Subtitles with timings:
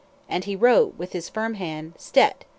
[0.27, 2.39] And he wrote with his firm hand "_Stet!